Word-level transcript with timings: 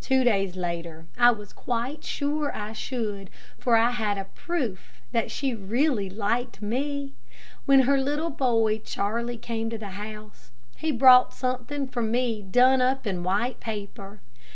Two 0.00 0.24
days 0.24 0.56
later 0.56 1.04
I 1.18 1.30
was 1.30 1.52
quite 1.52 2.02
sure 2.02 2.56
I 2.56 2.72
should, 2.72 3.28
for 3.58 3.76
I 3.76 3.90
had 3.90 4.16
a 4.16 4.24
proof 4.24 5.02
that 5.12 5.30
she 5.30 5.54
really 5.54 6.08
liked 6.08 6.62
me. 6.62 7.12
When 7.66 7.80
her 7.80 7.98
little 8.00 8.30
boy 8.30 8.78
Charlie 8.78 9.36
came 9.36 9.68
to 9.68 9.76
the 9.76 9.90
house, 10.00 10.52
he 10.74 10.90
brought 10.90 11.34
something 11.34 11.86
for 11.86 12.00
me 12.00 12.40
done 12.40 12.80
up 12.80 13.06
in 13.06 13.22
white 13.22 13.60
paper. 13.60 14.20